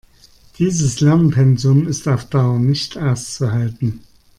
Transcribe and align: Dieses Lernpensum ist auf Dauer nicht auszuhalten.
Dieses 0.57 0.99
Lernpensum 0.99 1.87
ist 1.87 2.07
auf 2.07 2.25
Dauer 2.25 2.57
nicht 2.57 2.97
auszuhalten. 2.97 4.01